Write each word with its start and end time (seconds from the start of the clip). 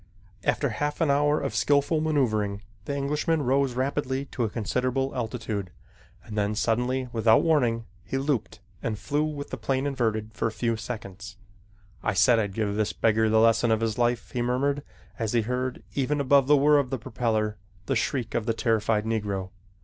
After 0.43 0.69
half 0.69 0.99
an 0.99 1.11
hour 1.11 1.39
of 1.39 1.53
skillful 1.53 2.01
maneuvering, 2.01 2.63
the 2.85 2.97
Englishman 2.97 3.43
rose 3.43 3.75
rapidly 3.75 4.25
to 4.31 4.43
a 4.43 4.49
considerable 4.49 5.13
altitude, 5.13 5.69
and 6.23 6.35
then, 6.35 6.55
suddenly, 6.55 7.07
without 7.13 7.43
warning, 7.43 7.85
he 8.03 8.17
looped 8.17 8.61
and 8.81 8.97
flew 8.97 9.23
with 9.23 9.51
the 9.51 9.57
plane 9.57 9.85
inverted 9.85 10.31
for 10.33 10.47
a 10.47 10.51
few 10.51 10.75
seconds. 10.75 11.37
"I 12.01 12.15
said 12.15 12.39
I'd 12.39 12.55
give 12.55 12.73
this 12.73 12.93
beggar 12.93 13.29
the 13.29 13.39
lesson 13.39 13.69
of 13.69 13.81
his 13.81 13.99
life," 13.99 14.31
he 14.31 14.41
murmured 14.41 14.81
as 15.19 15.33
he 15.33 15.41
heard, 15.43 15.83
even 15.93 16.19
above 16.19 16.47
the 16.47 16.57
whir 16.57 16.79
of 16.79 16.89
the 16.89 16.97
propeller, 16.97 17.57
the 17.85 17.95
shriek 17.95 18.33
of 18.33 18.47
the 18.47 18.55
terrified 18.55 19.05
Negro. 19.05 19.51